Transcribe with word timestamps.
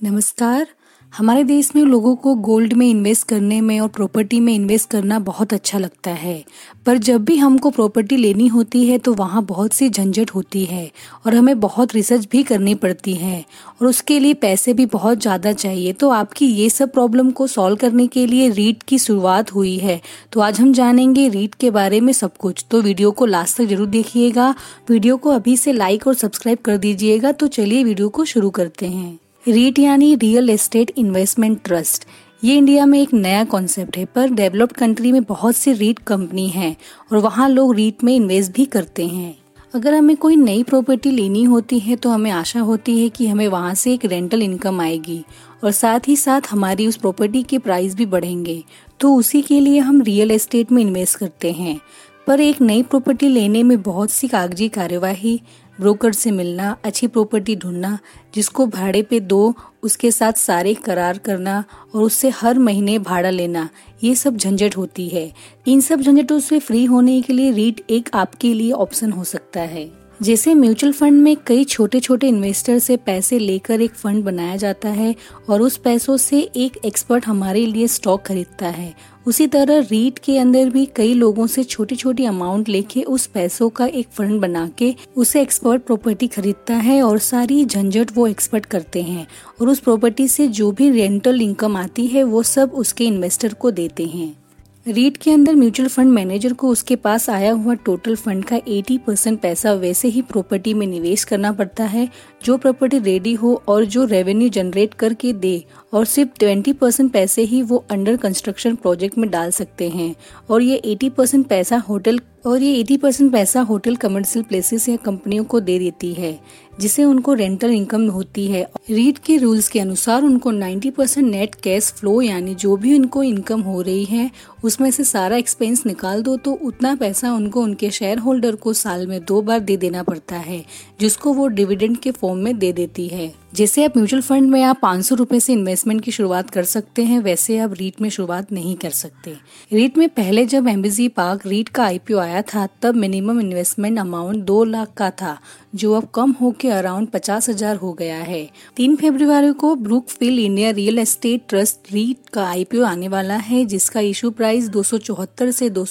नमस्कार। 0.00 0.66
हमारे 1.12 1.42
देश 1.44 1.70
में 1.76 1.82
लोगों 1.82 2.14
को 2.16 2.34
गोल्ड 2.36 2.72
में 2.72 2.86
इन्वेस्ट 2.86 3.26
करने 3.28 3.60
में 3.60 3.78
और 3.80 3.88
प्रॉपर्टी 3.88 4.40
में 4.40 4.52
इन्वेस्ट 4.54 4.90
करना 4.90 5.18
बहुत 5.18 5.52
अच्छा 5.54 5.78
लगता 5.78 6.10
है। 6.12 6.44
पर 6.86 6.98
जब 6.98 7.24
भी 7.24 7.36
हमको 7.36 7.70
प्रॉपर्टी 7.70 8.16
लेनी 8.16 8.46
होती 8.48 8.84
है 8.86 8.98
तो 8.98 9.14
वहाँ 9.14 9.42
बहुत 9.44 9.72
सी 9.72 9.88
झंझट 9.88 10.30
होती 10.30 10.64
है 10.64 10.90
और 11.26 11.34
हमें 11.34 11.58
बहुत 11.60 11.94
रिसर्च 11.94 12.28
भी 12.32 12.42
करनी 12.42 12.74
पड़ती 12.74 13.14
है 13.14 13.44
और 13.72 13.88
उसके 13.88 14.18
लिए 14.20 14.34
पैसे 14.36 14.74
भी 14.74 14.86
बहुत 14.88 15.22
ज़्यादा 15.22 15.52
चाहिए। 15.54 15.92
तो 15.92 16.10
आपकी 16.10 16.46
ये 16.46 16.70
सब 16.70 16.92
प्रॉब्लम 16.92 17.30
को 17.30 17.46
सॉल्व 17.46 17.76
करने 17.76 18.06
के 18.06 18.26
लिए 18.26 18.48
रीट 18.50 18.82
की 18.82 18.98
शुरुआत 18.98 19.54
हुई 19.54 19.76
है। 19.78 20.00
तो 20.32 20.40
आज 20.40 20.60
हम 20.60 20.72
जानेंगे 20.72 21.28
रीट 21.28 21.54
के 21.54 21.70
बारे 21.72 22.00
में 22.00 22.12
सब 22.14 22.36
कुछ। 22.36 22.64
तो 22.70 22.82
वीडियो 22.82 23.10
को 23.10 23.26
लास्ट 23.26 23.56
तक 23.56 23.64
ज़रूर 23.64 23.88
देखिएगा। 23.88 24.54
वीडियो 24.90 25.16
को 25.16 25.30
अभी 25.30 25.56
से 25.56 25.72
लाइक 25.72 26.06
और 26.06 26.14
सब्सक्राइब 26.14 26.58
कर 26.58 26.76
दीजिएगा। 26.78 27.32
तो 27.32 27.46
चलिए 27.48 27.84
वीडियो 27.84 28.08
को 28.08 28.24
शुरू 28.24 28.50
करते 28.50 28.86
हैं। 28.88 29.18
रीट 29.48 29.78
यानी 29.78 30.14
रियल 30.14 30.50
एस्टेट 30.50 30.90
इन्वेस्टमेंट 30.98 31.58
ट्रस्ट। 31.64 32.04
ये 32.44 32.54
इंडिया 32.56 32.86
में 32.86 32.98
एक 33.00 33.12
नया 33.14 33.44
कॉन्सेप्ट 33.44 33.96
है, 33.96 34.04
पर 34.04 34.30
डेवलप्ड 34.30 34.76
कंट्री 34.76 35.12
में 35.12 35.22
बहुत 35.24 35.56
सी 35.56 35.72
रीट 35.72 35.98
कंपनी 35.98 36.48
हैं 36.48 36.74
और 37.12 37.18
वहाँ 37.18 37.48
लोग 37.48 37.74
रीट 37.74 38.02
में 38.04 38.14
इन्वेस्ट 38.16 38.52
भी 38.52 38.64
करते 38.64 39.06
हैं। 39.06 39.36
अगर 39.74 39.94
हमें 39.94 40.16
कोई 40.16 40.36
नई 40.36 40.62
प्रॉपर्टी 40.62 41.10
लेनी 41.10 41.42
होती 41.44 41.78
है 41.78 41.96
तो 41.96 42.10
हमें 42.10 42.30
आशा 42.30 42.60
होती 42.60 42.98
है 43.00 43.08
कि 43.08 43.26
हमें 43.26 43.46
वहाँ 43.48 43.74
से 43.74 43.92
एक 43.94 44.04
रेंटल 44.04 44.42
इनकम 44.42 44.80
आएगी 44.80 45.22
और 45.64 45.70
साथ 45.70 46.08
ही 46.08 46.16
साथ 46.16 46.50
हमारी 46.50 46.86
उस 46.86 46.96
प्रॉपर्टी 46.96 47.42
के 47.42 47.58
प्राइस 47.58 47.94
भी 47.94 48.06
बढ़ेंगे। 48.06 48.62
तो 49.00 49.14
उसी 49.14 49.42
के 49.42 49.60
लिए 49.60 49.78
हम 49.78 50.00
रियल 50.02 50.30
एस्टेट 50.30 50.72
में 50.72 50.82
इन्वेस्ट 50.82 51.18
करते 51.18 51.52
हैं। 51.52 51.78
पर 52.26 52.40
एक 52.40 52.60
नई 52.60 52.82
प्रॉपर्टी 52.82 53.28
लेने 53.28 53.62
में 53.62 53.82
बहुत 53.82 54.10
सी 54.10 54.28
कागज़ी 54.28 54.68
कार्यवाही, 54.68 55.40
ब्रोकर 55.80 56.12
से 56.12 56.30
मिलना, 56.30 56.76
अच्छी 56.84 57.06
प्रॉपर्टी 57.06 57.56
ढूंढना, 57.56 57.98
जिसको 58.34 58.66
भाड़े 58.66 59.02
पे 59.02 59.20
दो, 59.20 59.54
उसके 59.82 60.10
साथ 60.10 60.32
सारे 60.32 60.74
करार 60.74 61.18
करना 61.18 61.64
और 61.94 62.02
उससे 62.02 62.28
हर 62.28 62.58
महीने 62.58 62.98
भाड़ा 62.98 63.30
लेना, 63.30 63.68
ये 64.04 64.14
सब 64.14 64.36
झंझट 64.36 64.76
होती 64.76 65.08
है। 65.08 65.32
इन 65.66 65.80
सब 65.80 66.00
झंझटों 66.00 66.38
से 66.40 66.58
फ्री 66.58 66.84
होने 66.84 67.22
के 67.22 67.32
लिए 67.32 67.50
रीट 67.50 67.84
एक 67.90 68.10
आपके 68.14 68.54
लिए 68.54 68.72
ऑप्शन 68.72 69.12
हो 69.12 69.24
सकता 69.24 69.60
है। 69.60 70.05
जैसे 70.22 70.54
म्यूचुअल 70.54 70.92
फंड 70.92 71.22
में 71.22 71.36
कई 71.46 71.64
छोटे 71.64 72.00
छोटे 72.00 72.28
इन्वेस्टर 72.28 72.78
से 72.78 72.96
पैसे 72.96 73.38
लेकर 73.38 73.80
एक 73.80 73.90
फंड 73.90 74.24
बनाया 74.24 74.56
जाता 74.56 74.88
है 74.88 75.14
और 75.50 75.62
उस 75.62 75.76
पैसों 75.76 76.16
से 76.16 76.40
एक 76.56 76.78
एक्सपर्ट 76.84 77.26
हमारे 77.26 77.66
लिए 77.66 77.86
स्टॉक 77.86 78.22
खरीदता 78.22 78.66
है। 78.66 78.94
उसी 79.26 79.46
तरह 79.46 79.78
रीट 79.80 80.18
के 80.18 80.38
अंदर 80.38 80.70
भी 80.70 80.86
कई 80.86 81.14
लोगों 81.14 81.46
से 81.46 81.64
छोटी 81.64 81.96
छोटी 81.96 82.24
अमाउंट 82.24 82.68
लेके 82.68 83.02
उस 83.02 83.26
पैसों 83.26 83.68
का 83.70 83.86
एक 83.86 84.08
फंड 84.08 84.40
बना 84.40 84.68
के 84.78 84.94
उसे 85.16 85.42
एक्सपर्ट 85.42 85.82
प्रॉपर्टी 85.82 86.26
खरीदता 86.26 86.74
है 86.74 87.02
और 87.02 87.18
सारी 87.18 87.64
झंझट 87.64 88.10
वो 88.14 88.26
एक्सपर्ट 88.26 88.66
करते 88.66 89.02
हैं 89.02 89.26
और 89.60 89.68
उस 89.68 89.80
प्रॉपर्टी 89.80 90.28
से 90.28 90.48
जो 90.48 90.72
भी 90.72 90.90
रेंटल 90.90 91.40
इनकम 91.40 91.76
आती 91.76 92.06
है 92.06 92.24
वो 92.24 92.42
सब 92.42 92.72
उसके 92.74 93.04
इन्वेस्टर 93.04 93.54
को 93.54 93.70
देते 93.70 94.06
हैं। 94.06 94.45
रीट 94.86 95.16
के 95.16 95.30
अंदर 95.30 95.54
म्यूचुअल 95.54 95.88
फंड 95.88 96.12
मैनेजर 96.12 96.52
को 96.52 96.68
उसके 96.68 96.96
पास 96.96 97.28
आया 97.30 97.52
हुआ 97.52 97.74
टोटल 97.84 98.16
फंड 98.16 98.44
का 98.44 98.56
80 98.60 98.98
परसेंट 99.06 99.40
पैसा 99.40 99.72
वैसे 99.74 100.08
ही 100.08 100.20
प्रॉपर्टी 100.22 100.74
में 100.74 100.86
निवेश 100.86 101.24
करना 101.24 101.52
पड़ता 101.52 101.84
है 101.84 102.08
जो 102.40 102.56
प्रॉपर्टी 102.56 102.98
रेडी 102.98 103.32
हो 103.34 103.54
और 103.68 103.84
जो 103.84 104.04
रेवेन्यू 104.04 104.48
जनरेट 104.48 104.94
करके 104.94 105.32
दे 105.32 105.62
और 105.92 106.04
सिर्फ़ 106.04 106.30
20 106.40 106.72
परसेंट 106.72 107.12
पैसे 107.12 107.42
ही 107.42 107.62
वो 107.62 107.84
अंडर 107.90 108.16
कंस्ट्रक्शन 108.16 108.74
प्रोजेक्ट 108.74 109.18
में 109.18 109.30
डाल 109.30 109.50
सकते 109.50 109.88
हैं। 109.88 110.14
और 110.50 110.62
ये 110.62 110.80
80 110.86 111.10
परसेंट 111.10 111.46
पैसा 111.46 111.76
होटल 111.78 112.20
और 112.46 112.62
ये 112.62 112.82
80 112.82 112.96
परसेंट 112.96 113.32
पैसा 113.32 113.60
होटल 113.60 113.96
कमर्शियल 113.96 114.44
प्लेसेस 114.44 114.88
या 114.88 114.96
कंपनियों 114.96 115.44
को 115.44 115.60
दे 115.60 115.78
देती 115.78 116.12
है 116.12 116.38
जिसे 116.80 117.04
उनको 117.04 117.32
रेंटल 117.34 117.70
इनकम 117.70 118.06
होती 118.10 118.46
है। 118.46 118.62
रीट 118.90 119.18
के 119.18 119.36
रूल्स 119.36 119.68
के 119.68 119.80
अनुसार 119.80 120.22
उनको 120.22 120.50
90 120.52 120.90
परसेंट 120.90 121.30
नेट 121.30 121.54
कैश 121.54 121.90
फ्लो 121.92 122.20
यानी 122.22 122.54
जो 122.54 122.76
भी 122.76 122.94
उनको 122.98 123.22
इनकम 123.22 123.60
हो 123.60 123.80
रही 123.82 124.04
है, 124.04 124.30
उसमें 124.64 124.90
से 124.90 125.04
सारा 125.04 125.36
एक्सपेंस 125.36 125.84
निकाल 125.86 126.22
दो 126.22 126.36
तो 126.36 126.52
उतना 126.62 126.94
पैसा 126.94 127.32
उनको 127.32 127.62
उनके 127.62 127.90
शेयर 127.90 128.18
होल्डर 128.18 128.54
को 128.56 128.72
साल 128.72 129.06
में 129.06 129.20
दो 129.24 129.40
बार 129.42 129.60
दे 129.60 129.76
देना 129.76 130.02
पड़ता 130.02 130.36
है, 130.36 130.64
जिसको 131.00 131.32
वो 131.32 131.46
डिविडेंड 131.48 131.96
के 131.96 132.10
फॉर्म 132.10 132.35
में 132.36 132.58
दे 132.58 132.72
देती 132.72 133.08
है। 133.08 133.34
जैसे 133.56 133.84
आप 133.84 133.96
म्यूचुअल 133.96 134.22
फंड 134.22 134.50
में 134.50 134.62
आप 134.62 134.78
पाँच 134.82 135.04
सौ 135.04 135.16
से 135.32 135.52
इन्वेस्टमेंट 135.52 136.00
की 136.00 136.12
शुरुआत 136.12 136.50
कर 136.50 136.64
सकते 136.64 137.04
हैं, 137.04 137.18
वैसे 137.18 137.56
आप 137.58 137.72
रीट 137.72 138.00
में 138.00 138.08
शुरुआत 138.10 138.50
नहीं 138.52 138.74
कर 138.76 138.90
सकते। 138.90 139.36
रीट 139.72 139.96
में 139.98 140.08
पहले 140.08 140.44
जब 140.46 140.68
एम्बेजी 140.68 141.06
पार्क 141.08 141.46
रीट 141.46 141.68
का 141.68 141.84
आईपीओ 141.84 142.18
आया 142.18 142.42
था, 142.42 142.66
तब 142.82 142.94
मिनिमम 142.94 143.40
इन्वेस्टमेंट 143.40 143.98
अमाउंट 143.98 144.44
दो 144.44 144.62
लाख 144.64 144.92
का 144.96 145.10
था, 145.12 145.38
जो 145.74 145.92
अब 145.92 146.08
कम 146.14 146.34
होकर 146.40 146.70
अराउंड 146.70 147.08
पचास 147.08 147.48
हज़ार 147.48 147.76
हो 147.76 147.92
गया 147.92 148.16
है। 148.16 148.48
तीन 148.76 148.96
फरवरी 148.96 149.52
को 149.52 149.74
Brookfield 150.08 150.40
India 150.40 150.70
real 150.70 150.98
estate 150.98 151.48
trust 151.48 151.92
REIT 151.92 152.28
का 152.28 152.44
आईपीओ 152.44 152.84
आने 152.84 153.08
वाला 153.08 153.36
है, 153.36 153.64
जिसका 153.64 154.00
इशू 154.00 154.30
प्राइस 154.30 154.68
दो 154.68 154.82
से 154.82 155.70
दो 155.70 155.86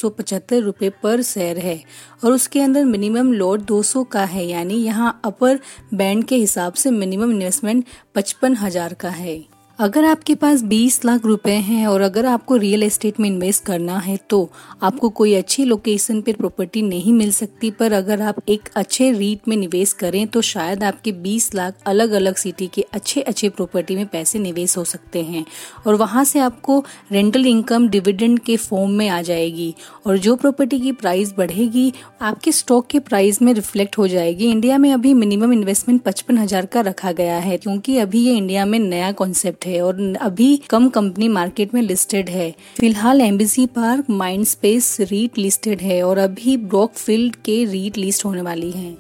रूपए 0.54 0.90
पर 1.04 1.22
शेयर 1.24 1.58
है, 1.58 1.82
और 2.24 2.32
उसके 2.32 2.62
अंदर 2.62 2.86
मिनिमम 2.86 3.34
लोड 3.34 3.66
200 3.66 4.04
का 4.04 4.24
है, 4.26 4.46
यानी 4.46 4.76
यहाँ 4.76 5.20
अपर 5.26 5.60
बैंड 5.94 6.24
के 6.24 6.36
हिसाब 6.36 6.74
से 6.74 6.92
मिनिमम 6.92 7.32
इन्वेस्टमेंट 7.56 7.86
पचपन 8.16 8.56
हज़ार 8.56 8.94
का 8.94 9.10
है। 9.10 9.55
अगर 9.80 10.06
आपके 10.06 10.34
पास 10.36 10.62
20 10.64 11.00
लाख 11.06 11.26
रुपए 11.26 11.52
हैं 11.52 11.88
और 11.88 12.02
अगर 12.02 12.26
आपको 12.26 12.56
रियल 12.56 12.84
एस्टेट 12.84 13.20
में 13.20 13.28
इन्वेस्ट 13.30 13.64
करना 13.66 13.98
है 14.00 14.16
तो 14.30 14.38
आपको 14.84 15.10
कोई 15.10 15.34
अच्छी 15.34 15.64
लोकेशन 15.66 16.22
पर 16.22 16.34
प्रॉपर्टी 16.34 16.82
नहीं 16.82 17.14
मिल 17.14 17.32
सकती। 17.32 17.72
पर 17.72 17.94
अगर 17.94 18.22
आप 18.22 18.36
एक 18.50 18.70
अच्छे 18.76 19.12
रीट 19.12 19.48
में 19.48 19.56
निवेश 19.58 19.94
करें 19.94 20.28
तो 20.28 20.42
शायद 20.42 20.84
आपके 20.84 21.12
20 21.24 21.54
लाख 21.56 21.82
अलग 21.86 22.12
अलग 22.12 22.36
सिटी 22.36 22.68
के 22.68 22.86
अच्छे 22.94 23.22
अच्छे 23.22 23.50
प्रॉपर्टी 23.50 23.96
में 23.96 24.06
पैसे 24.06 24.40
निवेश 24.40 24.78
हो 24.78 24.84
सकते 24.84 25.24
हैं। 25.24 25.46
और 25.88 25.96
वहाँ 25.96 26.24
से 26.24 26.40
आपको 26.40 26.80
रेंटल 27.12 27.46
इनकम 27.46 27.90
डिविडेंड 27.90 28.40
के 28.40 28.58
फॉर्म 28.58 28.92
में 28.92 29.08
आ 29.10 29.22
जाएगी। 29.22 29.74
और 30.06 30.18
जो 30.18 30.36
प्रॉपर्टी 30.36 30.80
की 30.80 30.92
प्राइस 30.94 31.34
बढ़ेगी, 31.38 31.92
आपके 32.22 32.52
स्टॉक 32.52 32.88
के 32.88 33.00
प्राइस 33.02 33.42
में 33.42 33.54
रिफ्लेक्ट 33.54 33.98
हो 33.98 34.08
जाएगी। 34.08 34.50
इंडिया 34.52 34.78
में 34.78 34.92
अभी 34.94 35.14
मिनिमम 35.14 35.54
इन्वेस्टमेंट 35.54 36.02
पचपन 36.02 36.46
का 36.66 36.82
रखा 36.82 37.12
गया 37.12 37.38
है, 37.38 37.58
क्योंकि 37.58 37.98
अभी 37.98 38.26
ये 38.26 38.38
इंडिया 38.38 38.66
में 38.66 38.80
नया 38.80 39.12
कॉन्सेप्ट 39.14 39.65
है 39.66 39.82
और 39.82 40.02
अभी 40.22 40.56
कम 40.70 40.90
कंपनी 40.90 41.28
मार्केट 41.30 41.74
में 41.74 41.82
लिस्टेड 41.82 42.30
है। 42.30 42.52
फ़िलहाल 42.80 43.22
Embassy 43.22 43.66
park 43.76 44.10
mind 44.10 44.46
space 44.46 44.98
REIT 45.02 45.38
listed 45.38 45.82
है 45.82 46.02
और 46.04 46.18
अभी 46.18 46.58
ब्रॉकफील्ड 46.58 47.36
के 47.36 47.64
रीट 47.66 47.98
लिस्ट 47.98 48.26
होने 48.26 48.42
वाली 48.42 48.72
है। 48.72 48.94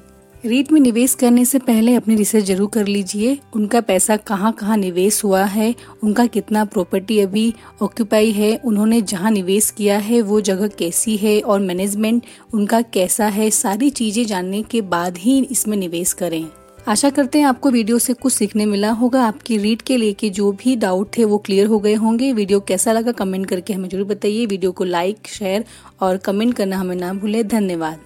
रीट 0.43 0.71
में 0.71 0.79
निवेश 0.79 1.13
करने 1.13 1.43
से 1.45 1.59
पहले 1.59 1.93
अपनी 1.95 2.15
रिसर्च 2.15 2.43
ज़रूर 2.43 2.69
कर 2.69 2.87
लीजिए। 2.87 3.37
उनका 3.55 3.79
पैसा 3.81 4.17
कहाँ 4.17 4.51
कहाँ 4.51 4.75
निवेश 4.77 5.23
हुआ 5.23 5.43
है, 5.43 5.73
उनका 6.03 6.25
कितना 6.25 6.65
प्रॉपर्टी 6.65 7.19
अभी 7.19 7.53
ऑक्यूपाई 7.81 8.31
है, 8.31 8.55
उन्होंने 8.55 8.99
जहाँ 9.01 9.31
निवेश 9.31 9.69
किया 9.69 9.97
है, 9.97 10.21
वो 10.21 10.41
जगह 10.41 10.67
कैसी 10.79 11.15
है 11.17 11.39
और 11.41 11.59
मैनेजमेंट 11.59 12.25
उनका 12.53 12.81
कैसा 12.83 13.27
है, 13.27 13.49
सारी 13.51 13.89
चीज़ें 13.89 14.25
जानने 14.25 14.61
के 14.61 14.81
बाद 14.83 15.17
ही 15.17 15.39
इसमें 15.41 15.77
निवेश 15.77 16.13
करें। 16.13 16.45
आशा 16.87 17.09
करते 17.09 17.39
हैं 17.39 17.45
आपको 17.45 17.69
वीडियो 17.71 17.97
से 17.99 18.13
कुछ 18.13 18.33
सीखने 18.33 18.65
मिला 18.65 18.89
होगा। 18.91 19.23
आपकी 19.27 19.57
रीड 19.57 19.81
के 19.81 19.95
लिए 19.97 20.13
के 20.13 20.29
जो 20.29 20.51
भी 20.53 20.75
डाउट 20.75 21.17
थे 21.17 21.23
वो 21.25 21.37
क्लियर 21.37 21.67
हो 21.67 21.79
गए 21.79 21.93
होंगे। 21.95 22.31
वीडियो 22.33 22.59
कैसा 22.61 22.91
लगा 22.91 23.11
कमेंट 23.13 23.45
करके 23.45 23.73
हमें 23.73 23.87
ज़रूर 23.89 24.07
बताइए। 24.07 24.45
वीडियो 24.45 24.71
को 24.71 24.83
लाइक 24.83 25.27
शेयर 25.27 25.65
और 26.01 26.17
कमेंट 26.17 26.53
करना 26.53 26.77
हमें 26.77 26.95
ना 26.95 27.13
भूले। 27.13 27.43
धन्यवाद। 27.45 27.99